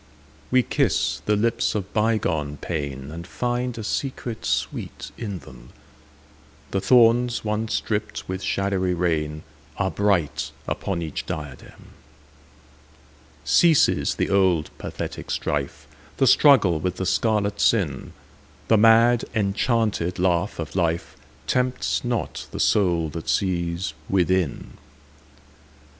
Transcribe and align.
We 0.49 0.63
kiss 0.63 1.21
the 1.27 1.35
lips 1.35 1.75
of 1.75 1.93
bygone 1.93 2.57
painAnd 2.59 3.27
find 3.27 3.77
a 3.77 3.83
secret 3.83 4.45
sweet 4.47 5.11
in 5.15 5.37
them:The 5.37 6.81
thorns 6.81 7.45
once 7.45 7.79
dripped 7.79 8.27
with 8.27 8.41
shadowy 8.41 8.95
rainAre 8.95 9.93
bright 9.93 10.53
upon 10.67 11.03
each 11.03 11.27
diadem. 11.27 11.89
Ceases 13.45 14.15
the 14.15 14.31
old 14.31 14.75
pathetic 14.79 15.29
strife, 15.29 15.85
The 16.17 16.25
struggle 16.25 16.79
with 16.79 16.95
the 16.95 17.05
scarlet 17.05 17.59
sin:The 17.61 18.77
mad 18.77 19.25
enchanted 19.35 20.17
laugh 20.17 20.57
of 20.57 20.71
lifeTempts 20.71 22.03
not 22.03 22.47
the 22.49 22.59
soul 22.59 23.09
that 23.09 23.29
sees 23.29 23.93
within. 24.09 24.77